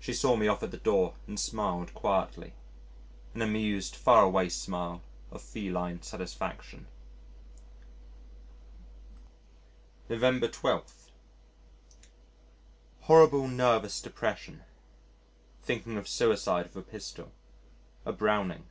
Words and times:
She 0.00 0.12
saw 0.12 0.34
me 0.34 0.48
off 0.48 0.64
at 0.64 0.72
the 0.72 0.76
door 0.76 1.14
and 1.28 1.38
smiled 1.38 1.94
quietly 1.94 2.54
an 3.34 3.40
amused 3.42 3.94
faraway 3.94 4.48
smile 4.48 5.00
of 5.30 5.42
feline 5.42 6.02
satisfaction.... 6.02 6.88
November 10.08 10.48
12. 10.48 11.12
Horrible 13.02 13.46
nervous 13.46 14.02
depression. 14.02 14.64
Thinking 15.62 15.96
of 15.96 16.08
suicide 16.08 16.64
with 16.66 16.74
a 16.78 16.82
pistol 16.82 17.30
a 18.04 18.12
Browning. 18.12 18.64